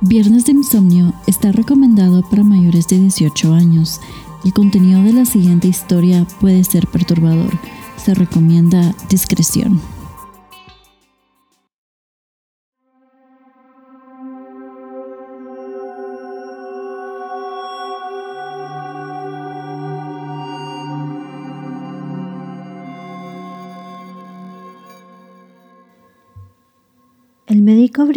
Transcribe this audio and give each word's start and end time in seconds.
Viernes 0.00 0.46
de 0.46 0.52
Insomnio 0.52 1.12
está 1.26 1.52
recomendado 1.52 2.22
para 2.22 2.42
mayores 2.42 2.88
de 2.88 2.98
18 2.98 3.52
años. 3.52 4.00
El 4.44 4.54
contenido 4.54 5.02
de 5.02 5.12
la 5.12 5.24
siguiente 5.26 5.68
historia 5.68 6.26
puede 6.40 6.64
ser 6.64 6.86
perturbador. 6.86 7.50
Se 7.96 8.14
recomienda 8.14 8.94
discreción. 9.10 9.80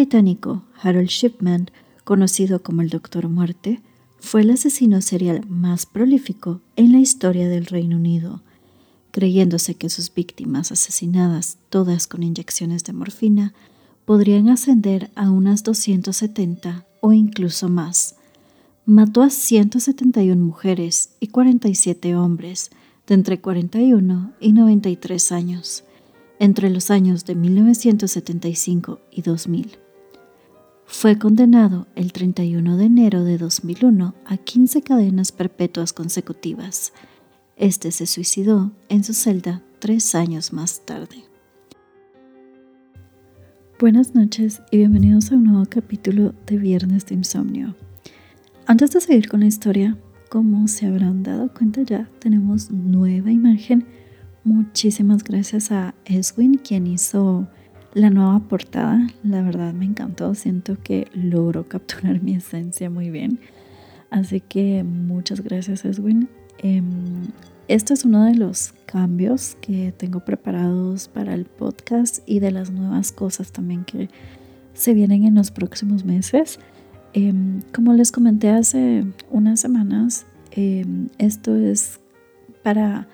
Británico 0.04 0.64
Harold 0.82 1.08
Shipman, 1.08 1.72
conocido 2.04 2.62
como 2.62 2.82
el 2.82 2.90
Doctor 2.90 3.30
Muerte, 3.30 3.82
fue 4.20 4.42
el 4.42 4.50
asesino 4.50 5.02
serial 5.02 5.48
más 5.48 5.86
prolífico 5.86 6.60
en 6.76 6.92
la 6.92 7.00
historia 7.00 7.48
del 7.48 7.68
Reino 7.68 7.96
Unido, 7.96 8.42
creyéndose 9.12 9.76
que 9.76 9.90
sus 9.90 10.14
víctimas 10.14 10.74
asesinadas, 10.74 11.58
todas 11.70 12.08
con 12.08 12.22
inyecciones 12.22 12.84
de 12.84 12.92
morfina, 12.92 13.54
podrían 14.04 14.50
ascender 14.50 15.10
a 15.16 15.32
unas 15.32 15.64
270 15.64 16.86
o 17.00 17.14
incluso 17.14 17.70
más. 17.70 18.16
Mató 18.86 19.22
a 19.22 19.30
171 19.30 20.44
mujeres 20.44 21.12
y 21.22 21.28
47 21.28 22.14
hombres 22.18 22.72
de 23.08 23.14
entre 23.14 23.40
41 23.40 24.34
y 24.42 24.52
93 24.52 25.32
años 25.32 25.86
entre 26.40 26.70
los 26.70 26.92
años 26.92 27.24
de 27.24 27.36
1975 27.36 29.00
y 29.12 29.22
2000. 29.22 29.83
Fue 30.86 31.18
condenado 31.18 31.88
el 31.96 32.14
31 32.14 32.78
de 32.78 32.86
enero 32.86 33.24
de 33.24 33.38
2001 33.38 34.14
a 34.26 34.38
15 34.38 34.82
cadenas 34.82 35.32
perpetuas 35.32 35.94
consecutivas. 35.94 36.94
Este 37.56 37.92
se 37.92 38.06
suicidó 38.06 38.72
en 38.90 39.04
su 39.04 39.14
celda 39.14 39.62
tres 39.80 40.16
años 40.16 40.54
más 40.54 40.86
tarde. 40.86 41.24
Buenas 43.80 44.14
noches 44.16 44.62
y 44.72 44.78
bienvenidos 44.78 45.32
a 45.32 45.36
un 45.36 45.46
nuevo 45.46 45.66
capítulo 45.70 46.34
de 46.46 46.58
Viernes 46.58 47.06
de 47.06 47.16
Insomnio. 47.16 47.76
Antes 48.66 48.92
de 48.92 49.02
seguir 49.02 49.30
con 49.30 49.42
la 49.42 49.48
historia, 49.48 49.98
como 50.30 50.68
se 50.68 50.86
habrán 50.86 51.24
dado 51.24 51.54
cuenta 51.54 51.82
ya, 51.82 52.10
tenemos 52.20 52.72
nueva 52.72 53.32
imagen 53.32 53.86
Muchísimas 54.46 55.24
gracias 55.24 55.72
a 55.72 55.96
Eswin 56.04 56.56
quien 56.56 56.86
hizo 56.86 57.48
la 57.94 58.10
nueva 58.10 58.40
portada. 58.40 59.08
La 59.24 59.42
verdad 59.42 59.74
me 59.74 59.86
encantó, 59.86 60.36
siento 60.36 60.78
que 60.82 61.08
logró 61.14 61.68
capturar 61.68 62.22
mi 62.22 62.36
esencia 62.36 62.90
muy 62.90 63.10
bien. 63.10 63.40
Así 64.10 64.42
que 64.42 64.84
muchas 64.84 65.42
gracias 65.42 65.86
Eswin. 65.86 66.30
Em, 66.60 67.24
este 67.68 67.94
es 67.94 68.06
uno 68.06 68.26
de 68.26 68.36
los 68.36 68.74
cambios 68.86 69.56
que 69.62 69.94
tengo 69.96 70.20
preparados 70.20 71.08
para 71.08 71.34
el 71.34 71.46
podcast 71.46 72.20
y 72.26 72.40
de 72.40 72.52
las 72.52 72.72
nuevas 72.72 73.12
cosas 73.12 73.52
también 73.52 73.86
que 73.86 74.10
se 74.74 74.94
vienen 74.94 75.24
en 75.24 75.36
los 75.36 75.52
próximos 75.52 76.04
meses. 76.04 76.60
Em, 77.14 77.62
como 77.74 77.94
les 77.94 78.12
comenté 78.12 78.50
hace 78.50 79.06
unas 79.32 79.60
semanas, 79.60 80.26
em, 80.52 81.10
esto 81.18 81.56
es 81.56 82.00
para 82.64 83.08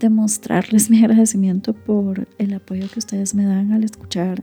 demostrarles 0.00 0.90
mi 0.90 0.98
agradecimiento 0.98 1.72
por 1.72 2.28
el 2.38 2.54
apoyo 2.54 2.88
que 2.88 2.98
ustedes 2.98 3.34
me 3.34 3.44
dan 3.44 3.72
al 3.72 3.84
escuchar 3.84 4.42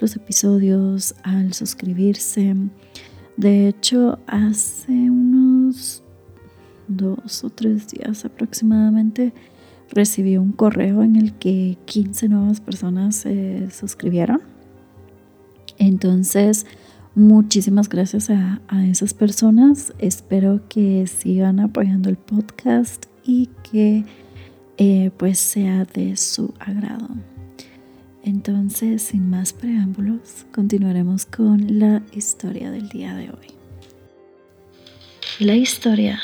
los 0.00 0.16
episodios, 0.16 1.14
al 1.22 1.52
suscribirse. 1.54 2.54
De 3.36 3.68
hecho, 3.68 4.18
hace 4.26 4.92
unos 4.92 6.02
dos 6.88 7.44
o 7.44 7.50
tres 7.50 7.88
días 7.88 8.24
aproximadamente 8.24 9.32
recibí 9.90 10.36
un 10.36 10.52
correo 10.52 11.02
en 11.02 11.16
el 11.16 11.32
que 11.34 11.78
15 11.84 12.28
nuevas 12.28 12.60
personas 12.60 13.16
se 13.16 13.70
suscribieron. 13.70 14.40
Entonces, 15.78 16.66
muchísimas 17.14 17.88
gracias 17.88 18.30
a, 18.30 18.60
a, 18.68 18.86
esas 18.86 19.14
personas. 19.14 19.92
Espero 19.98 20.62
que 20.68 21.06
sigan 21.06 21.60
apoyando 21.60 22.08
el 22.08 22.16
podcast 22.16 23.06
y 23.24 23.50
que 23.70 24.04
eh, 24.78 25.10
pues 25.16 25.38
sea 25.38 25.84
de 25.84 26.16
su 26.16 26.52
agrado. 26.58 27.08
Entonces, 28.22 29.02
sin 29.02 29.30
más 29.30 29.52
preámbulos, 29.52 30.46
continuaremos 30.52 31.26
con 31.26 31.78
la 31.78 32.02
historia 32.12 32.70
del 32.70 32.88
día 32.88 33.14
de 33.14 33.30
hoy. 33.30 33.54
La 35.38 35.54
historia 35.54 36.20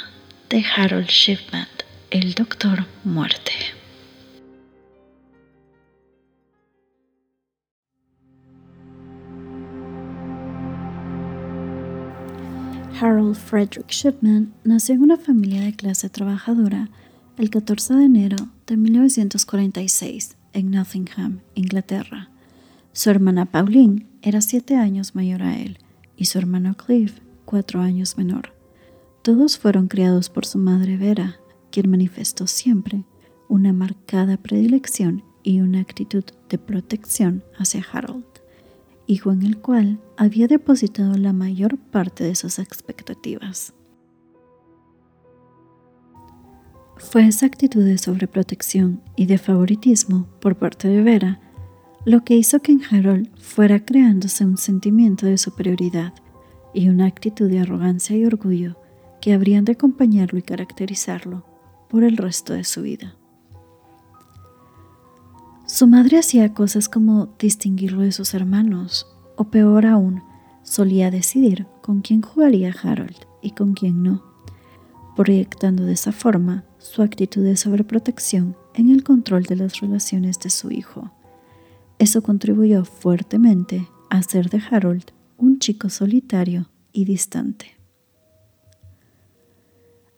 de 0.51 0.65
Harold 0.77 1.07
Shipman, 1.07 1.69
el 2.11 2.35
Doctor 2.35 2.87
Muerte. 3.05 3.53
Harold 13.01 13.37
Frederick 13.37 13.89
Shipman 13.91 14.53
nació 14.65 14.95
en 14.95 15.03
una 15.03 15.17
familia 15.17 15.61
de 15.63 15.75
clase 15.75 16.09
trabajadora 16.09 16.89
el 17.39 17.49
14 17.49 17.95
de 17.95 18.05
enero 18.05 18.37
de 18.67 18.77
1946 18.77 20.37
en 20.53 20.71
Nottingham, 20.71 21.41
Inglaterra. 21.55 22.31
Su 22.93 23.11
hermana 23.11 23.47
Pauline 23.47 24.07
era 24.21 24.43
siete 24.43 24.77
años 24.77 25.15
mayor 25.15 25.43
a 25.43 25.59
él 25.59 25.79
y 26.17 26.27
su 26.27 26.39
hermano 26.39 26.77
Cliff 26.77 27.21
cuatro 27.47 27.81
años 27.81 28.19
menor. 28.19 28.53
Todos 29.23 29.59
fueron 29.59 29.89
criados 29.89 30.29
por 30.29 30.45
su 30.45 30.59
madre 30.59 30.97
Vera, 30.97 31.37
quien 31.71 31.91
manifestó 31.91 32.47
siempre 32.47 33.05
una 33.49 33.73
marcada 33.73 34.37
predilección 34.37 35.25
y 35.43 35.61
una 35.61 35.81
actitud 35.81 36.25
de 36.49 36.59
protección 36.59 37.43
hacia 37.57 37.85
Harold, 37.93 38.25
hijo 39.07 39.33
en 39.33 39.43
el 39.43 39.59
cual 39.59 40.01
había 40.17 40.49
depositado 40.49 41.17
la 41.17 41.33
mayor 41.33 41.79
parte 41.79 42.25
de 42.25 42.35
sus 42.35 42.59
expectativas. 42.59 43.73
Fue 47.11 47.27
esa 47.27 47.45
actitud 47.45 47.85
de 47.85 47.99
sobreprotección 47.99 49.03
y 49.17 49.27
de 49.27 49.37
favoritismo 49.37 50.29
por 50.41 50.57
parte 50.57 50.89
de 50.89 51.03
Vera 51.03 51.41
lo 52.07 52.25
que 52.25 52.37
hizo 52.37 52.61
que 52.61 52.73
en 52.73 52.83
Harold 52.91 53.29
fuera 53.39 53.85
creándose 53.85 54.47
un 54.47 54.57
sentimiento 54.57 55.27
de 55.27 55.37
superioridad 55.37 56.15
y 56.73 56.89
una 56.89 57.07
actitud 57.07 57.51
de 57.51 57.61
arrogancia 57.61 58.17
y 58.17 58.25
orgullo 58.25 58.77
que 59.21 59.35
habrían 59.35 59.65
de 59.67 59.73
acompañarlo 59.73 60.39
y 60.39 60.43
caracterizarlo 60.43 61.45
por 61.91 62.03
el 62.03 62.17
resto 62.17 62.55
de 62.55 62.65
su 62.65 62.81
vida. 62.83 63.15
Su 65.67 65.87
madre 65.87 66.19
hacía 66.19 66.55
cosas 66.55 66.89
como 66.89 67.35
distinguirlo 67.39 68.01
de 68.01 68.13
sus 68.13 68.33
hermanos, 68.33 69.07
o 69.37 69.45
peor 69.45 69.87
aún, 69.87 70.23
solía 70.63 71.11
decidir 71.11 71.67
con 71.83 72.01
quién 72.01 72.23
jugaría 72.23 72.75
Harold 72.83 73.27
y 73.43 73.51
con 73.51 73.75
quién 73.75 74.03
no, 74.03 74.23
proyectando 75.15 75.85
de 75.85 75.93
esa 75.93 76.13
forma 76.13 76.65
su 76.83 77.01
actitud 77.01 77.45
de 77.45 77.57
sobreprotección 77.57 78.57
en 78.75 78.91
el 78.91 79.05
control 79.05 79.45
de 79.45 79.57
las 79.57 79.81
relaciones 79.81 80.41
de 80.41 80.51
su 80.51 80.71
hijo. 80.73 81.13
Eso 81.99 82.23
contribuyó 82.23 82.85
fuertemente 82.85 83.87
a 84.11 84.19
hacer 84.19 84.51
de 84.51 84.61
Harold 84.71 85.05
un 85.39 85.61
chico 85.61 85.89
solitario 85.89 86.69
y 86.93 87.05
distante. 87.05 87.79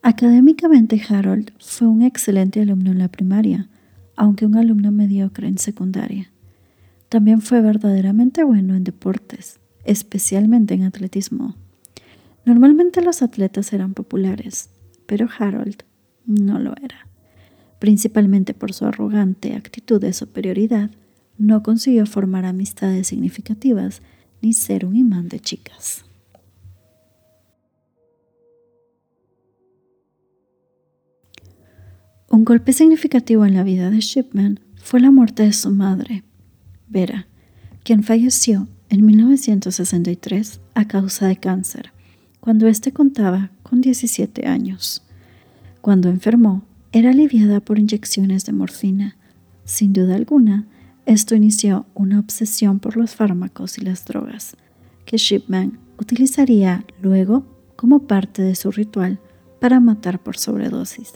Académicamente 0.03 1.01
Harold 1.09 1.53
fue 1.61 1.87
un 1.87 2.03
excelente 2.03 2.61
alumno 2.61 2.93
en 2.93 2.99
la 2.99 3.09
primaria, 3.09 3.69
aunque 4.17 4.47
un 4.47 4.57
alumno 4.57 4.91
mediocre 4.91 5.47
en 5.47 5.59
secundaria. 5.59 6.31
También 7.11 7.43
fue 7.43 7.61
verdaderamente 7.61 8.43
bueno 8.43 8.75
en 8.75 8.85
deportes, 8.85 9.61
especialmente 9.85 10.75
en 10.75 10.85
atletismo. 10.85 11.57
Normalmente 12.45 13.03
los 13.03 13.23
atletas 13.23 13.73
eran 13.73 13.95
populares, 13.95 14.71
pero 15.07 15.29
Harold 15.39 15.85
no 16.27 16.59
lo 16.59 16.75
era. 16.77 17.07
Principalmente 17.79 18.55
por 18.55 18.73
su 18.73 18.87
arrogante 18.87 19.55
actitud 19.55 20.01
de 20.01 20.13
superioridad, 20.13 20.91
no 21.39 21.63
consiguió 21.63 22.07
formar 22.07 22.45
amistades 22.45 23.09
significativas 23.09 24.03
ni 24.41 24.53
ser 24.53 24.87
un 24.87 24.97
imán 24.97 25.29
de 25.29 25.41
chicas. 25.41 26.05
Un 32.31 32.45
golpe 32.45 32.73
significativo 32.73 33.47
en 33.47 33.55
la 33.55 33.63
vida 33.63 33.91
de 33.91 34.01
Shipman 34.01 34.61
fue 34.77 35.01
la 35.01 35.11
muerte 35.11 35.45
de 35.45 35.53
su 35.53 35.71
madre, 35.71 36.25
Vera, 36.89 37.27
quien 37.85 38.03
falleció 38.03 38.67
en 38.89 39.07
1963 39.07 40.61
a 40.75 40.87
causa 40.87 41.27
de 41.29 41.37
cáncer, 41.37 41.93
cuando 42.41 42.67
éste 42.67 42.93
contaba 42.93 43.51
con 43.63 43.81
17 43.81 44.47
años. 44.47 45.03
Cuando 45.85 46.09
enfermó, 46.09 46.63
era 46.93 47.11
aliviada 47.11 47.61
por 47.61 47.79
inyecciones 47.79 48.47
de 48.47 48.55
morfina. 48.55 49.19
Sin 49.67 49.93
duda 49.93 50.15
alguna, 50.15 50.67
esto 51.05 51.35
inició 51.35 51.85
una 51.93 52.21
obsesión 52.21 52.81
por 52.81 52.97
los 52.97 53.15
fármacos 53.15 53.77
y 53.77 53.83
las 53.83 54.07
drogas, 54.07 54.57
que 55.05 55.19
Shipman 55.19 55.79
utilizaría 56.01 56.87
luego 57.03 57.45
como 57.77 58.07
parte 58.07 58.41
de 58.41 58.55
su 58.55 58.71
ritual 58.71 59.21
para 59.61 59.79
matar 59.79 60.23
por 60.23 60.39
sobredosis. 60.39 61.13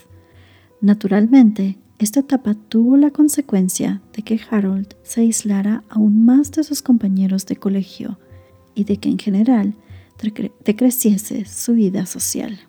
Naturalmente, 0.82 1.78
esta 1.98 2.20
etapa 2.20 2.52
tuvo 2.52 2.98
la 2.98 3.10
consecuencia 3.10 4.02
de 4.12 4.22
que 4.22 4.38
Harold 4.50 4.96
se 5.02 5.22
aislara 5.22 5.82
aún 5.88 6.26
más 6.26 6.52
de 6.52 6.62
sus 6.62 6.82
compañeros 6.82 7.46
de 7.46 7.56
colegio 7.56 8.18
y 8.74 8.84
de 8.84 8.98
que 8.98 9.08
en 9.08 9.18
general 9.18 9.76
decreciese 10.62 11.46
su 11.46 11.72
vida 11.72 12.04
social. 12.04 12.67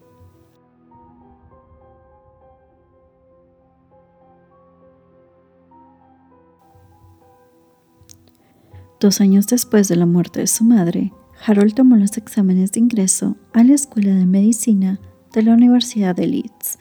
Dos 9.00 9.22
años 9.22 9.48
después 9.48 9.88
de 9.88 9.96
la 9.96 10.06
muerte 10.06 10.42
de 10.42 10.48
su 10.48 10.66
madre, 10.66 11.13
Harold 11.46 11.74
tomó 11.74 11.96
los 11.96 12.18
exámenes 12.18 12.74
de 12.74 12.81
ingreso 12.81 13.38
a 13.54 13.63
la 13.63 13.74
Escuela 13.74 14.13
de 14.13 14.25
Medicina 14.25 15.00
de 15.34 15.44
la 15.44 15.54
Universidad 15.54 16.16
de 16.16 16.28
Leeds. 16.28 16.80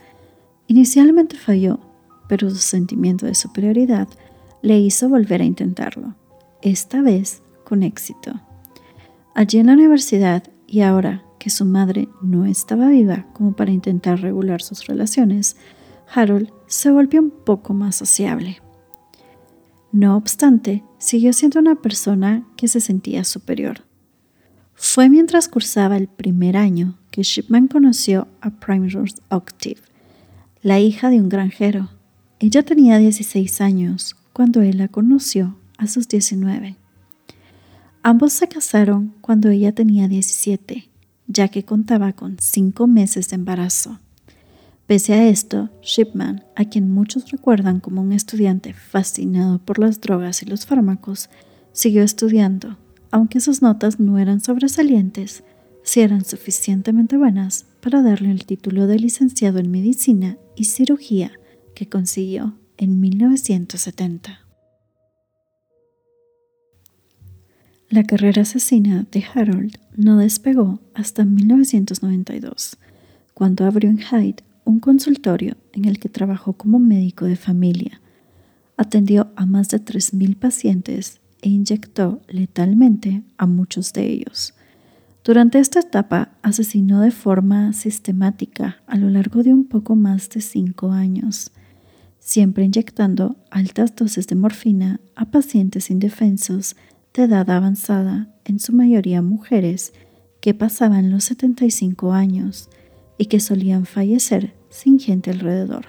Inicialmente 0.67 1.37
falló, 1.37 1.79
pero 2.29 2.51
su 2.51 2.57
sentimiento 2.57 3.27
de 3.27 3.37
superioridad 3.37 4.09
le 4.63 4.81
hizo 4.81 5.09
volver 5.09 5.43
a 5.43 5.45
intentarlo, 5.45 6.17
esta 6.61 7.03
vez 7.03 7.43
con 7.65 7.85
éxito. 7.85 8.33
Allí 9.35 9.59
en 9.61 9.67
la 9.67 9.75
universidad, 9.75 10.43
y 10.67 10.81
ahora 10.81 11.23
que 11.39 11.51
su 11.51 11.65
madre 11.65 12.09
no 12.21 12.47
estaba 12.47 12.89
viva 12.89 13.27
como 13.33 13.53
para 13.53 13.71
intentar 13.71 14.21
regular 14.21 14.61
sus 14.61 14.87
relaciones, 14.89 15.57
Harold 16.13 16.51
se 16.67 16.91
volvió 16.91 17.21
un 17.21 17.31
poco 17.31 17.75
más 17.75 17.95
sociable. 17.95 18.61
No 19.93 20.17
obstante, 20.17 20.85
siguió 20.99 21.33
siendo 21.33 21.61
una 21.61 21.77
persona 21.77 22.47
que 22.57 22.69
se 22.69 22.81
sentía 22.81 23.25
superior. 23.25 23.85
Fue 24.75 25.09
mientras 25.09 25.49
cursaba 25.49 25.97
el 25.97 26.09
primer 26.09 26.57
año 26.57 26.99
que 27.11 27.23
Shipman 27.23 27.69
conoció 27.69 28.29
a 28.41 28.51
Primrose 28.51 29.17
Octave, 29.29 29.79
la 30.63 30.79
hija 30.79 31.11
de 31.11 31.21
un 31.21 31.29
granjero. 31.29 31.91
Ella 32.39 32.63
tenía 32.63 32.99
16 32.99 33.61
años 33.61 34.15
cuando 34.33 34.63
él 34.63 34.79
la 34.79 34.89
conoció 34.89 35.57
a 35.79 35.87
sus 35.87 36.07
19. 36.07 36.77
Ambos 38.03 38.33
se 38.33 38.47
casaron 38.47 39.15
cuando 39.21 39.49
ella 39.49 39.73
tenía 39.73 40.07
17, 40.07 40.89
ya 41.27 41.49
que 41.49 41.65
contaba 41.65 42.13
con 42.13 42.37
cinco 42.39 42.87
meses 42.87 43.29
de 43.31 43.37
embarazo. 43.37 43.99
Pese 44.89 45.13
a 45.13 45.29
esto, 45.29 45.69
Shipman, 45.83 46.45
a 46.57 46.65
quien 46.65 46.91
muchos 46.91 47.31
recuerdan 47.31 47.79
como 47.79 48.01
un 48.01 48.15
estudiante 48.15 48.73
fascinado 48.73 49.59
por 49.59 49.79
las 49.79 50.01
drogas 50.01 50.43
y 50.43 50.47
los 50.47 50.65
fármacos, 50.65 51.29
siguió 51.73 52.03
estudiando, 52.03 52.79
aunque 53.11 53.41
sus 53.41 53.61
notas 53.61 54.01
no 54.01 54.19
eran 54.19 54.41
sobresalientes, 54.41 55.45
si 55.83 56.01
eran 56.01 56.25
suficientemente 56.25 57.19
buenas 57.19 57.67
para 57.83 58.01
darle 58.01 58.31
el 58.31 58.47
título 58.47 58.87
de 58.87 58.99
licenciado 58.99 59.59
en 59.59 59.71
medicina 59.71 60.39
y 60.57 60.65
cirugía 60.65 61.33
que 61.75 61.87
consiguió 61.87 62.55
en 62.79 62.99
1970. 62.99 64.41
La 67.91 68.05
carrera 68.05 68.41
asesina 68.41 69.07
de 69.13 69.23
Harold 69.35 69.79
no 69.95 70.17
despegó 70.17 70.81
hasta 70.95 71.27
1992, 71.27 72.79
cuando 73.35 73.67
abrió 73.67 73.91
en 73.91 73.99
Hyde 73.99 74.48
un 74.69 74.81
consultorio 74.81 75.57
en 75.73 75.87
el 75.87 75.99
que 75.99 76.11
trabajó 76.11 76.53
como 76.53 76.79
médico 76.79 77.25
de 77.25 77.37
familia. 77.37 78.03
Atendió 78.77 79.33
a 79.35 79.47
más 79.47 79.71
de 79.71 79.83
3.000 79.83 80.37
pacientes 80.37 81.21
e 81.41 81.49
inyectó 81.49 82.21
letalmente 82.29 83.23
a 83.39 83.47
muchos 83.47 83.95
de 83.95 84.07
ellos. 84.07 84.53
Durante 85.25 85.59
esta 85.59 85.81
etapa 85.81 86.33
asesinó 86.43 87.01
de 87.01 87.11
forma 87.11 87.73
sistemática 87.73 88.83
a 88.87 88.99
lo 88.99 89.09
largo 89.09 89.43
de 89.43 89.55
un 89.55 89.65
poco 89.65 89.97
más 89.97 90.29
de 90.29 90.43
cinco 90.43 90.93
años, 90.93 91.51
siempre 92.19 92.65
inyectando 92.65 93.37
altas 93.51 93.97
dosis 93.97 94.27
de 94.27 94.35
morfina 94.35 95.01
a 95.17 95.31
pacientes 95.31 95.91
indefensos 95.91 96.77
de 97.15 97.23
edad 97.25 97.49
avanzada, 97.49 98.29
en 98.45 98.59
su 98.59 98.75
mayoría 98.75 99.23
mujeres, 99.23 99.95
que 100.43 100.53
pasaban 100.53 101.11
los 101.11 101.25
75 101.25 102.13
años 102.13 102.69
y 103.17 103.27
que 103.27 103.41
solían 103.41 103.87
fallecer 103.87 104.58
sin 104.69 104.99
gente 104.99 105.31
alrededor. 105.31 105.87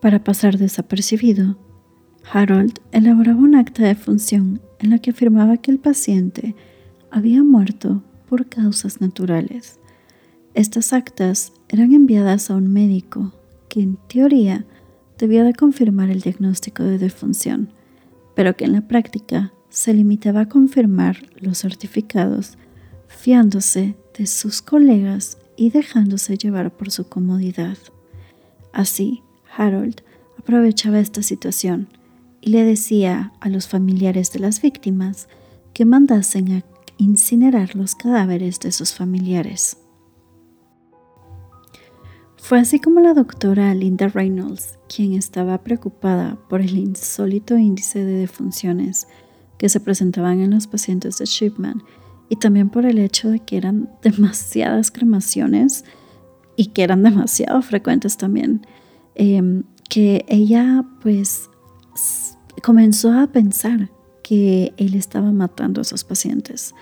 Para 0.00 0.24
pasar 0.24 0.58
desapercibido, 0.58 1.58
Harold 2.32 2.78
elaboraba 2.92 3.38
un 3.38 3.54
acta 3.54 3.84
de 3.84 3.94
función 3.94 4.60
en 4.78 4.90
la 4.90 4.98
que 4.98 5.10
afirmaba 5.10 5.58
que 5.58 5.70
el 5.70 5.78
paciente 5.78 6.54
había 7.10 7.42
muerto 7.42 8.02
por 8.28 8.46
causas 8.46 9.00
naturales. 9.00 9.78
Estas 10.54 10.92
actas 10.92 11.52
eran 11.68 11.92
enviadas 11.92 12.50
a 12.50 12.56
un 12.56 12.72
médico 12.72 13.32
que 13.68 13.82
en 13.82 13.96
teoría 14.08 14.64
debía 15.18 15.44
de 15.44 15.54
confirmar 15.54 16.10
el 16.10 16.20
diagnóstico 16.20 16.82
de 16.82 16.98
defunción, 16.98 17.72
pero 18.34 18.56
que 18.56 18.64
en 18.64 18.72
la 18.72 18.88
práctica 18.88 19.52
se 19.68 19.92
limitaba 19.92 20.42
a 20.42 20.48
confirmar 20.48 21.18
los 21.36 21.58
certificados 21.58 22.56
fiándose 23.06 23.96
de 24.16 24.26
sus 24.26 24.62
colegas 24.62 25.38
y 25.60 25.68
dejándose 25.68 26.38
llevar 26.38 26.74
por 26.74 26.90
su 26.90 27.06
comodidad. 27.10 27.76
Así, 28.72 29.22
Harold 29.54 30.00
aprovechaba 30.38 31.00
esta 31.00 31.22
situación 31.22 31.90
y 32.40 32.48
le 32.48 32.64
decía 32.64 33.34
a 33.40 33.50
los 33.50 33.68
familiares 33.68 34.32
de 34.32 34.38
las 34.38 34.62
víctimas 34.62 35.28
que 35.74 35.84
mandasen 35.84 36.50
a 36.52 36.64
incinerar 36.96 37.76
los 37.76 37.94
cadáveres 37.94 38.58
de 38.60 38.72
sus 38.72 38.94
familiares. 38.94 39.76
Fue 42.38 42.58
así 42.58 42.80
como 42.80 43.00
la 43.00 43.12
doctora 43.12 43.74
Linda 43.74 44.08
Reynolds, 44.08 44.78
quien 44.88 45.12
estaba 45.12 45.62
preocupada 45.62 46.38
por 46.48 46.62
el 46.62 46.78
insólito 46.78 47.58
índice 47.58 48.02
de 48.02 48.14
defunciones 48.14 49.08
que 49.58 49.68
se 49.68 49.80
presentaban 49.80 50.40
en 50.40 50.52
los 50.52 50.66
pacientes 50.66 51.18
de 51.18 51.26
Shipman 51.26 51.82
y 52.30 52.36
también 52.36 52.70
por 52.70 52.86
el 52.86 52.98
hecho 52.98 53.28
de 53.28 53.40
que 53.40 53.58
eran 53.58 53.90
demasiadas 54.02 54.90
cremaciones 54.90 55.84
y 56.56 56.66
que 56.66 56.84
eran 56.84 57.02
demasiado 57.02 57.60
frecuentes 57.60 58.16
también, 58.16 58.66
em, 59.16 59.64
que 59.90 60.24
ella 60.28 60.84
pues 61.02 61.50
comenzó 62.62 63.12
a 63.12 63.26
pensar 63.26 63.90
que 64.22 64.72
él 64.76 64.94
estaba 64.94 65.32
matando 65.32 65.80
a 65.80 65.82
esos 65.82 66.04
pacientes. 66.04 66.74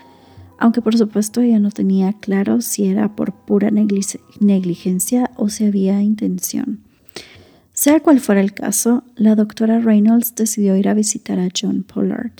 Aunque 0.59 0.81
por 0.81 0.95
supuesto 0.95 1.41
ella 1.41 1.59
no 1.59 1.71
tenía 1.71 2.13
claro 2.13 2.61
si 2.61 2.85
era 2.85 3.15
por 3.15 3.33
pura 3.33 3.71
negligencia 3.71 5.31
o 5.35 5.49
si 5.49 5.65
había 5.65 6.01
intención. 6.03 6.81
Sea 7.73 8.01
cual 8.01 8.19
fuera 8.19 8.41
el 8.41 8.53
caso, 8.53 9.03
la 9.15 9.35
doctora 9.35 9.79
Reynolds 9.79 10.35
decidió 10.35 10.75
ir 10.75 10.89
a 10.89 10.93
visitar 10.93 11.39
a 11.39 11.47
John 11.59 11.83
Pollard, 11.83 12.33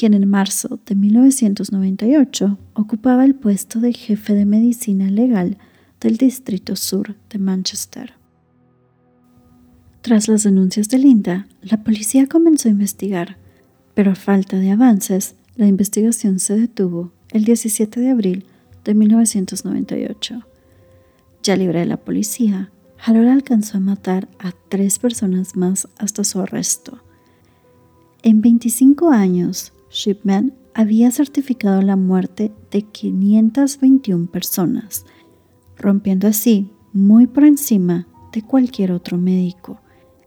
quien 0.00 0.14
en 0.14 0.26
marzo 0.30 0.80
de 0.86 0.94
1998 0.94 2.56
ocupaba 2.72 3.26
el 3.26 3.34
puesto 3.34 3.80
de 3.80 3.92
jefe 3.92 4.32
de 4.32 4.46
medicina 4.46 5.10
legal 5.10 5.58
del 6.00 6.16
Distrito 6.16 6.74
Sur 6.74 7.16
de 7.28 7.38
Manchester. 7.38 8.14
Tras 10.00 10.26
las 10.26 10.44
denuncias 10.44 10.88
de 10.88 10.96
Linda, 10.96 11.48
la 11.60 11.84
policía 11.84 12.26
comenzó 12.26 12.68
a 12.68 12.70
investigar, 12.70 13.36
pero 13.92 14.12
a 14.12 14.14
falta 14.14 14.56
de 14.56 14.70
avances, 14.70 15.34
la 15.56 15.66
investigación 15.66 16.38
se 16.38 16.56
detuvo 16.56 17.12
el 17.28 17.44
17 17.44 18.00
de 18.00 18.08
abril 18.08 18.46
de 18.86 18.94
1998. 18.94 20.40
Ya 21.42 21.56
libre 21.56 21.80
de 21.80 21.84
la 21.86 21.98
policía, 21.98 22.70
Harold 23.04 23.28
alcanzó 23.28 23.76
a 23.76 23.80
matar 23.80 24.30
a 24.38 24.52
tres 24.70 24.98
personas 24.98 25.56
más 25.56 25.88
hasta 25.98 26.24
su 26.24 26.40
arresto. 26.40 27.02
En 28.22 28.40
25 28.40 29.10
años, 29.10 29.74
Shipman 29.90 30.54
había 30.74 31.10
certificado 31.10 31.82
la 31.82 31.96
muerte 31.96 32.52
de 32.70 32.82
521 32.82 34.30
personas, 34.30 35.04
rompiendo 35.76 36.28
así 36.28 36.70
muy 36.92 37.26
por 37.26 37.44
encima 37.44 38.06
de 38.32 38.42
cualquier 38.42 38.92
otro 38.92 39.18
médico 39.18 39.80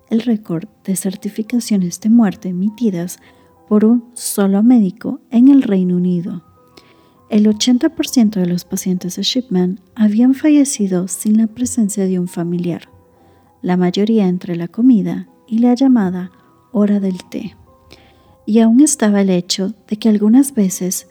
el 0.09 0.21
récord 0.21 0.67
de 0.83 0.95
certificaciones 0.95 1.99
de 1.99 2.09
muerte 2.09 2.49
emitidas 2.49 3.17
por 3.67 3.83
un 3.83 4.05
solo 4.13 4.61
médico 4.61 5.21
en 5.31 5.47
el 5.47 5.63
Reino 5.63 5.95
Unido. 5.95 6.43
El 7.29 7.47
80% 7.47 8.31
de 8.31 8.45
los 8.45 8.63
pacientes 8.63 9.15
de 9.15 9.23
Shipman 9.23 9.79
habían 9.95 10.35
fallecido 10.35 11.07
sin 11.07 11.37
la 11.37 11.47
presencia 11.47 12.05
de 12.05 12.19
un 12.19 12.27
familiar, 12.27 12.89
la 13.63 13.75
mayoría 13.75 14.27
entre 14.27 14.55
la 14.55 14.67
comida 14.67 15.27
y 15.47 15.59
la 15.59 15.73
llamada 15.73 16.31
hora 16.71 16.99
del 16.99 17.23
té. 17.29 17.55
Y 18.45 18.59
aún 18.59 18.81
estaba 18.81 19.21
el 19.21 19.29
hecho 19.29 19.73
de 19.87 19.97
que 19.97 20.09
algunas 20.09 20.53
veces 20.53 21.07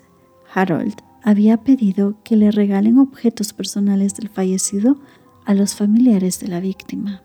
Harold 0.54 0.94
había 1.22 1.58
pedido 1.58 2.16
que 2.24 2.36
le 2.36 2.50
regalen 2.50 2.98
objetos 2.98 3.52
personales 3.52 4.14
del 4.14 4.28
fallecido 4.28 5.00
a 5.44 5.54
los 5.54 5.74
familiares 5.74 6.40
de 6.40 6.48
la 6.48 6.60
víctima. 6.60 7.22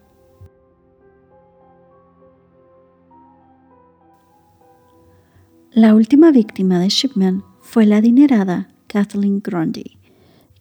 La 5.72 5.94
última 5.94 6.32
víctima 6.32 6.80
de 6.80 6.90
Shipman 6.90 7.44
fue 7.62 7.86
la 7.86 7.98
adinerada 7.98 8.74
Kathleen 8.88 9.42
Grundy, 9.42 10.00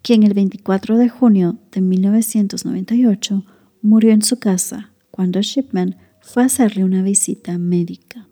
quien 0.03 0.25
el 0.25 0.35
24 0.35 0.99
de 0.99 1.09
junio 1.09 1.59
de 1.73 1.81
1998 1.81 3.45
murió 3.81 4.13
en 4.13 4.23
su 4.23 4.39
casa 4.39 4.93
cuando 5.11 5.41
Shipman 5.41 5.97
fue 6.21 6.43
a 6.43 6.47
hacerle 6.47 6.85
una 6.85 7.03
visita 7.03 7.57
médica. 7.57 8.26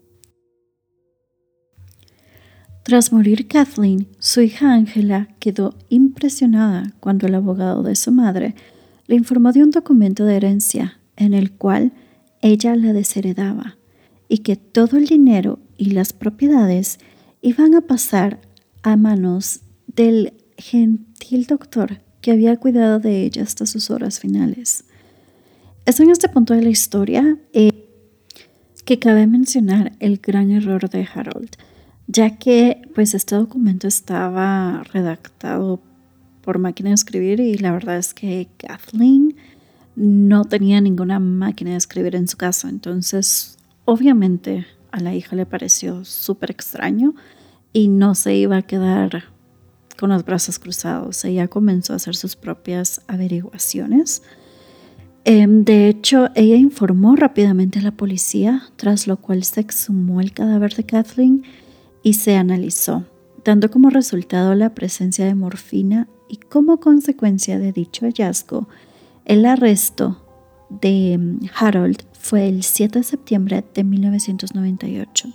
Tras 2.84 3.14
morir 3.14 3.48
Kathleen, 3.48 4.08
su 4.18 4.42
hija 4.42 4.74
Angela 4.74 5.28
quedó 5.38 5.74
impresionada 5.88 6.92
cuando 7.00 7.26
el 7.26 7.34
abogado 7.34 7.82
de 7.82 7.96
su 7.96 8.12
madre 8.12 8.54
le 9.06 9.16
informó 9.16 9.52
de 9.52 9.62
un 9.62 9.70
documento 9.70 10.26
de 10.26 10.36
herencia 10.36 11.00
en 11.16 11.32
el 11.32 11.52
cual 11.52 11.92
ella 12.42 12.76
la 12.76 12.92
desheredaba 12.92 13.78
y 14.28 14.38
que 14.38 14.56
todo 14.56 14.98
el 14.98 15.06
dinero 15.06 15.60
y 15.78 15.92
las 15.92 16.12
propiedades 16.12 16.98
iban 17.40 17.74
a 17.74 17.80
pasar 17.80 18.42
a 18.82 18.96
manos 18.98 19.62
del 19.86 20.34
gentil 20.58 21.46
doctor 21.46 22.02
que 22.20 22.32
había 22.32 22.58
cuidado 22.58 22.98
de 22.98 23.22
ella 23.22 23.44
hasta 23.44 23.64
sus 23.64 23.90
horas 23.90 24.20
finales. 24.20 24.84
Es 25.86 26.00
en 26.00 26.10
este 26.10 26.28
punto 26.28 26.52
de 26.52 26.60
la 26.60 26.68
historia 26.68 27.38
eh, 27.54 27.88
que 28.84 28.98
cabe 28.98 29.26
mencionar 29.26 29.92
el 30.00 30.18
gran 30.18 30.50
error 30.50 30.90
de 30.90 31.08
Harold, 31.14 31.56
ya 32.06 32.36
que 32.36 32.82
pues 32.94 33.14
este 33.14 33.36
documento 33.36 33.88
estaba 33.88 34.82
redactado 34.92 35.80
por 36.42 36.58
máquina 36.58 36.90
de 36.90 36.94
escribir 36.94 37.40
y 37.40 37.56
la 37.56 37.72
verdad 37.72 37.96
es 37.96 38.12
que 38.12 38.48
Kathleen 38.58 39.36
no 39.96 40.44
tenía 40.44 40.80
ninguna 40.80 41.18
máquina 41.20 41.70
de 41.70 41.76
escribir 41.76 42.16
en 42.16 42.28
su 42.28 42.36
casa, 42.36 42.68
entonces 42.68 43.56
obviamente 43.84 44.66
a 44.90 45.00
la 45.00 45.14
hija 45.14 45.36
le 45.36 45.46
pareció 45.46 46.04
súper 46.04 46.50
extraño 46.50 47.14
y 47.72 47.88
no 47.88 48.14
se 48.14 48.36
iba 48.36 48.58
a 48.58 48.62
quedar 48.62 49.24
con 49.98 50.10
los 50.10 50.24
brazos 50.24 50.58
cruzados. 50.58 51.24
Ella 51.24 51.48
comenzó 51.48 51.92
a 51.92 51.96
hacer 51.96 52.14
sus 52.16 52.36
propias 52.36 53.02
averiguaciones. 53.08 54.22
Em, 55.24 55.64
de 55.64 55.88
hecho, 55.88 56.28
ella 56.34 56.56
informó 56.56 57.16
rápidamente 57.16 57.78
a 57.78 57.82
la 57.82 57.92
policía, 57.92 58.62
tras 58.76 59.06
lo 59.06 59.16
cual 59.16 59.42
se 59.44 59.60
exhumó 59.60 60.20
el 60.20 60.32
cadáver 60.32 60.74
de 60.74 60.84
Kathleen 60.84 61.44
y 62.04 62.12
se 62.12 62.36
analizó, 62.36 63.02
dando 63.44 63.70
como 63.70 63.90
resultado 63.90 64.54
la 64.54 64.74
presencia 64.74 65.24
de 65.24 65.34
morfina 65.34 66.06
y 66.28 66.36
como 66.36 66.78
consecuencia 66.78 67.58
de 67.58 67.72
dicho 67.72 68.04
hallazgo, 68.06 68.68
el 69.24 69.44
arresto 69.46 70.20
de 70.68 71.14
em, 71.14 71.40
Harold 71.58 72.04
fue 72.12 72.46
el 72.48 72.62
7 72.62 73.00
de 73.00 73.04
septiembre 73.04 73.64
de 73.74 73.84
1998. 73.84 75.28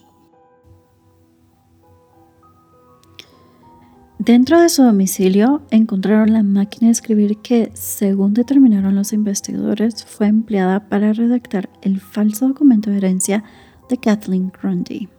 Dentro 4.20 4.60
de 4.60 4.70
su 4.70 4.84
domicilio 4.84 5.62
encontraron 5.72 6.34
la 6.34 6.44
máquina 6.44 6.88
de 6.88 6.92
escribir 6.92 7.38
que, 7.38 7.72
según 7.74 8.34
determinaron 8.34 8.94
los 8.94 9.14
investigadores, 9.14 10.06
fue 10.06 10.28
empleada 10.28 10.88
para 10.90 11.14
redactar 11.14 11.70
el 11.82 12.00
falso 12.00 12.48
documento 12.48 12.92
de 12.92 12.98
herencia 12.98 13.44
de 13.90 13.98
Kathleen 13.98 14.52
Grundy. 14.62 15.10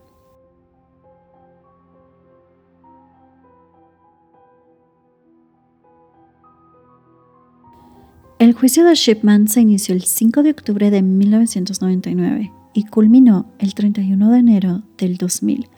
El 8.41 8.55
juicio 8.55 8.87
de 8.87 8.95
Shipman 8.95 9.49
se 9.49 9.61
inició 9.61 9.95
el 9.95 10.03
5 10.03 10.43
de 10.43 10.53
octubre 10.53 10.91
de 10.91 11.03
1999 11.03 12.51
y 12.73 12.87
culminó 12.87 13.53
el 13.59 13.75
31 13.75 14.31
de 14.31 14.39
enero 14.39 14.83
del 14.97 15.19
2000 15.19 15.69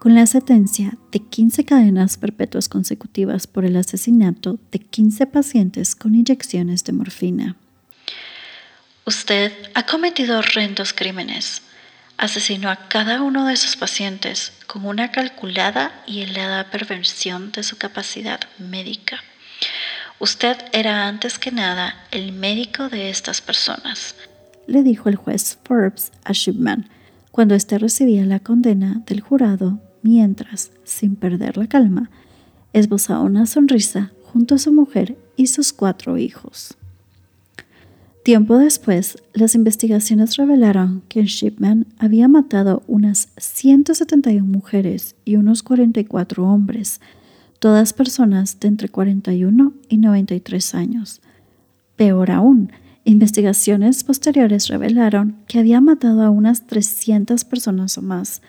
con 0.00 0.16
la 0.16 0.26
sentencia 0.26 0.98
de 1.12 1.20
15 1.20 1.64
cadenas 1.64 2.18
perpetuas 2.18 2.68
consecutivas 2.68 3.46
por 3.46 3.64
el 3.64 3.76
asesinato 3.76 4.58
de 4.72 4.80
15 4.80 5.28
pacientes 5.28 5.94
con 5.94 6.16
inyecciones 6.16 6.82
de 6.82 6.94
morfina. 6.94 7.54
Usted 9.04 9.52
ha 9.74 9.86
cometido 9.86 10.40
horrendos 10.40 10.92
crímenes. 10.92 11.62
Asesinó 12.16 12.70
a 12.70 12.88
cada 12.88 13.22
uno 13.22 13.46
de 13.46 13.56
sus 13.56 13.76
pacientes 13.76 14.52
con 14.66 14.84
una 14.84 15.12
calculada 15.12 16.02
y 16.08 16.22
helada 16.22 16.72
perversión 16.72 17.52
de 17.52 17.62
su 17.62 17.78
capacidad 17.78 18.40
médica. 18.58 19.22
Usted 20.20 20.58
era 20.74 21.08
antes 21.08 21.38
que 21.38 21.50
nada 21.50 21.94
el 22.10 22.32
médico 22.32 22.90
de 22.90 23.08
estas 23.08 23.40
personas, 23.40 24.14
le 24.66 24.82
dijo 24.82 25.08
el 25.08 25.16
juez 25.16 25.58
Forbes 25.64 26.12
a 26.24 26.32
Shipman 26.32 26.90
cuando 27.30 27.54
éste 27.54 27.78
recibía 27.78 28.26
la 28.26 28.38
condena 28.38 29.02
del 29.06 29.22
jurado 29.22 29.80
mientras, 30.02 30.72
sin 30.84 31.16
perder 31.16 31.56
la 31.56 31.68
calma, 31.68 32.10
esbozaba 32.74 33.22
una 33.22 33.46
sonrisa 33.46 34.12
junto 34.22 34.56
a 34.56 34.58
su 34.58 34.74
mujer 34.74 35.16
y 35.36 35.46
sus 35.46 35.72
cuatro 35.72 36.18
hijos. 36.18 36.76
Tiempo 38.22 38.58
después, 38.58 39.16
las 39.32 39.54
investigaciones 39.54 40.36
revelaron 40.36 41.02
que 41.08 41.24
Shipman 41.24 41.86
había 41.98 42.28
matado 42.28 42.82
unas 42.86 43.28
171 43.38 44.44
mujeres 44.44 45.16
y 45.24 45.36
unos 45.36 45.62
44 45.62 46.44
hombres, 46.44 47.00
todas 47.60 47.92
personas 47.92 48.58
de 48.58 48.68
entre 48.68 48.88
41 48.88 49.74
y 49.88 49.98
93 49.98 50.74
años. 50.74 51.20
Peor 51.94 52.30
aún, 52.32 52.72
investigaciones 53.04 54.02
posteriores 54.02 54.68
revelaron 54.68 55.36
que 55.46 55.58
había 55.58 55.80
matado 55.80 56.22
a 56.22 56.30
unas 56.30 56.66
300 56.66 57.44
personas 57.44 57.96
o 57.98 58.02
más, 58.02 58.42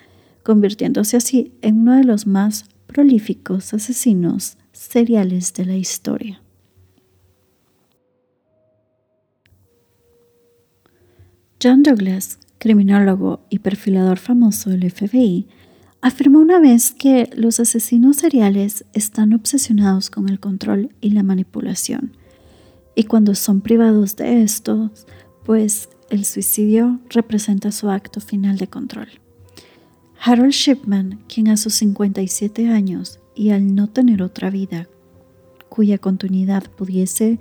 convirtiéndose 0.44 1.18
así 1.18 1.52
en 1.62 1.82
uno 1.82 1.98
de 1.98 2.06
los 2.06 2.26
más 2.26 2.66
prolíficos 2.88 3.74
asesinos 3.74 4.58
seriales 4.72 5.54
de 5.54 5.66
la 5.66 5.76
historia. 5.76 6.42
John 11.62 11.84
Douglas, 11.84 12.40
criminólogo 12.58 13.46
y 13.50 13.60
perfilador 13.60 14.18
famoso 14.18 14.70
del 14.70 14.90
FBI, 14.90 15.48
afirmó 16.02 16.40
una 16.40 16.60
vez 16.60 16.92
que 16.92 17.30
los 17.36 17.60
asesinos 17.60 18.18
seriales 18.18 18.86
están 18.94 19.34
obsesionados 19.34 20.10
con 20.10 20.30
el 20.30 20.40
control 20.40 20.90
y 21.00 21.12
la 21.12 21.24
manipulación, 21.24 22.18
y 22.96 23.04
cuando 23.04 23.36
son 23.36 23.62
privados 23.62 24.16
de 24.16 24.42
estos, 24.42 25.06
pues 25.46 25.90
el 26.10 26.26
suicidio 26.26 27.00
representa 27.10 27.72
su 27.72 27.90
acto 27.90 28.20
final 28.20 28.58
de 28.58 28.68
control. 28.68 29.08
Harold 30.20 30.52
Shipman, 30.52 31.20
quien 31.28 31.48
a 31.48 31.58
sus 31.58 31.76
57 31.76 32.68
años 32.68 33.20
y 33.34 33.52
al 33.52 33.74
no 33.74 33.88
tener 33.88 34.22
otra 34.22 34.50
vida 34.50 34.88
cuya 35.70 35.98
continuidad 36.00 36.70
pudiese 36.70 37.40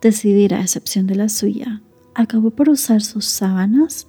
decidir 0.00 0.54
a 0.54 0.62
excepción 0.62 1.06
de 1.06 1.16
la 1.16 1.28
suya, 1.28 1.82
acabó 2.14 2.50
por 2.50 2.70
usar 2.70 3.02
sus 3.02 3.26
sábanas 3.26 4.06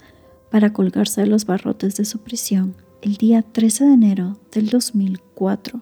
para 0.49 0.71
colgarse 0.71 1.21
de 1.21 1.27
los 1.27 1.45
barrotes 1.45 1.97
de 1.97 2.05
su 2.05 2.19
prisión 2.19 2.75
el 3.01 3.15
día 3.15 3.41
13 3.41 3.85
de 3.85 3.93
enero 3.93 4.39
del 4.51 4.69
2004. 4.69 5.81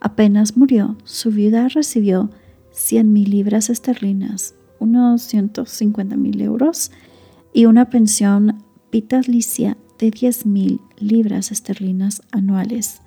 Apenas 0.00 0.56
murió, 0.56 0.96
su 1.04 1.30
viuda 1.30 1.68
recibió 1.68 2.30
100 2.72 3.12
mil 3.12 3.30
libras 3.30 3.70
esterlinas, 3.70 4.54
unos 4.78 5.22
150 5.22 6.16
mil 6.16 6.40
euros, 6.40 6.90
y 7.54 7.66
una 7.66 7.88
pensión 7.88 8.64
vitalicia 8.90 9.78
de 9.98 10.10
10.000 10.10 10.80
libras 10.98 11.52
esterlinas 11.52 12.20
anuales. 12.32 13.00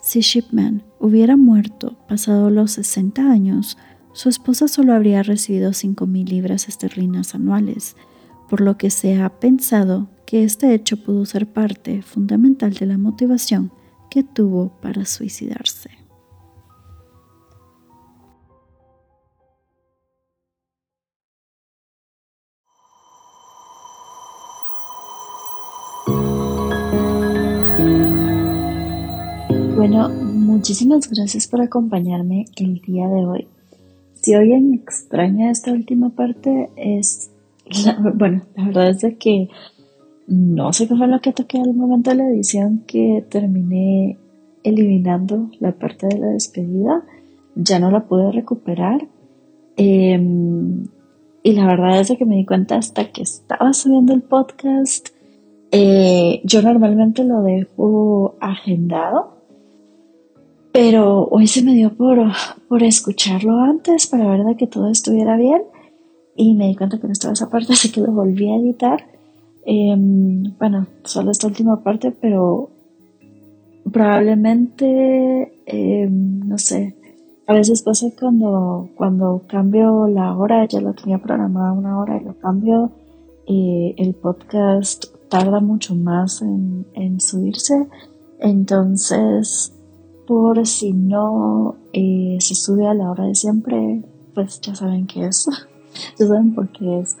Si 0.00 0.20
Shipman 0.20 0.82
hubiera 0.98 1.36
muerto 1.36 1.96
pasado 2.08 2.48
los 2.48 2.72
60 2.72 3.30
años, 3.30 3.76
su 4.12 4.30
esposa 4.30 4.66
solo 4.66 4.94
habría 4.94 5.22
recibido 5.22 5.72
5.000 5.72 6.28
libras 6.28 6.68
esterlinas 6.68 7.34
anuales, 7.34 7.96
por 8.48 8.62
lo 8.62 8.78
que 8.78 8.88
se 8.88 9.20
ha 9.20 9.28
pensado 9.28 10.08
que 10.26 10.42
este 10.42 10.74
hecho 10.74 10.96
pudo 10.96 11.24
ser 11.24 11.46
parte 11.46 12.02
fundamental 12.02 12.74
de 12.74 12.86
la 12.86 12.98
motivación 12.98 13.70
que 14.10 14.24
tuvo 14.24 14.72
para 14.82 15.04
suicidarse. 15.04 15.90
Bueno, 29.76 30.08
muchísimas 30.08 31.08
gracias 31.08 31.46
por 31.46 31.60
acompañarme 31.60 32.46
el 32.56 32.80
día 32.80 33.06
de 33.06 33.24
hoy. 33.24 33.48
Si 34.14 34.34
oyen 34.34 34.74
extraña 34.74 35.52
esta 35.52 35.70
última 35.70 36.10
parte, 36.10 36.70
es. 36.74 37.30
bueno, 38.14 38.42
la 38.56 38.64
verdad 38.64 38.90
es 38.90 39.00
de 39.02 39.16
que 39.16 39.48
no 40.26 40.72
sé 40.72 40.88
qué 40.88 40.96
fue 40.96 41.06
lo 41.06 41.20
que 41.20 41.32
toqué 41.32 41.58
al 41.58 41.74
momento 41.74 42.10
de 42.10 42.16
la 42.16 42.28
edición 42.28 42.84
que 42.86 43.24
terminé 43.28 44.18
eliminando 44.64 45.50
la 45.60 45.72
parte 45.72 46.08
de 46.08 46.18
la 46.18 46.26
despedida. 46.28 47.04
Ya 47.54 47.78
no 47.78 47.90
la 47.90 48.06
pude 48.06 48.32
recuperar. 48.32 49.06
Em, 49.76 50.86
y 51.42 51.52
la 51.52 51.66
verdad 51.66 52.00
es 52.00 52.12
que 52.16 52.24
me 52.24 52.36
di 52.36 52.44
cuenta 52.44 52.76
hasta 52.76 53.12
que 53.12 53.22
estaba 53.22 53.72
subiendo 53.72 54.14
el 54.14 54.22
podcast. 54.22 55.08
Eh, 55.70 56.40
yo 56.44 56.62
normalmente 56.62 57.24
lo 57.24 57.42
dejo 57.42 58.36
agendado 58.40 59.36
pero 60.76 61.26
hoy 61.30 61.46
se 61.46 61.62
me 61.62 61.72
dio 61.72 61.94
por, 61.96 62.18
por 62.68 62.82
escucharlo 62.82 63.60
antes 63.60 64.06
para 64.08 64.28
ver 64.28 64.44
de 64.44 64.56
que 64.58 64.66
todo 64.66 64.90
estuviera 64.90 65.34
bien 65.38 65.62
y 66.36 66.52
me 66.52 66.66
di 66.66 66.76
cuenta 66.76 67.00
que 67.00 67.06
no 67.06 67.14
estaba 67.14 67.32
esa 67.32 67.48
parte, 67.48 67.72
así 67.72 67.90
que 67.90 68.02
lo 68.02 68.12
volví 68.12 68.52
a 68.52 68.56
editar. 68.56 69.06
Em, 69.66 70.56
bueno, 70.58 70.86
solo 71.04 71.32
esta 71.32 71.48
última 71.48 71.82
parte, 71.82 72.12
pero 72.12 72.70
probablemente, 73.92 75.60
em, 75.66 76.40
no 76.46 76.56
sé, 76.56 76.96
a 77.48 77.52
veces 77.52 77.82
pasa 77.82 78.06
cuando, 78.18 78.88
cuando 78.96 79.42
cambio 79.48 80.06
la 80.06 80.36
hora, 80.36 80.66
ya 80.66 80.80
lo 80.80 80.94
tenía 80.94 81.18
programada 81.18 81.72
una 81.72 81.98
hora 81.98 82.16
y 82.16 82.24
lo 82.24 82.38
cambio, 82.38 82.92
el 83.46 84.14
podcast 84.14 85.04
tarda 85.28 85.60
mucho 85.60 85.94
más 85.94 86.42
en, 86.42 86.86
en 86.94 87.20
subirse, 87.20 87.88
entonces 88.40 89.72
por 90.26 90.66
si 90.66 90.92
no 90.92 91.76
eh, 91.92 92.36
se 92.40 92.54
sube 92.54 92.86
a 92.86 92.94
la 92.94 93.10
hora 93.10 93.24
de 93.24 93.34
siempre, 93.34 94.02
pues 94.34 94.60
ya 94.60 94.74
saben 94.74 95.06
qué 95.06 95.26
es, 95.26 95.46
ya 96.18 96.26
saben 96.26 96.54
por 96.54 96.68
qué 96.70 97.00
es. 97.00 97.16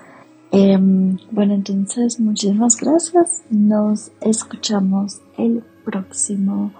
Em, 0.52 1.18
bueno, 1.30 1.54
entonces 1.54 2.20
muchísimas 2.20 2.76
gracias. 2.76 3.42
Nos 3.50 4.10
escuchamos 4.20 5.20
el 5.36 5.62
próximo 5.84 6.72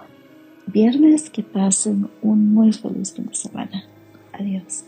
viernes. 0.65 1.29
Que 1.29 1.43
pasen 1.43 2.09
un 2.21 2.53
muy 2.53 2.73
feliz 2.73 3.13
fin 3.13 3.27
de 3.27 3.35
semana. 3.35 3.83
Adiós. 4.33 4.83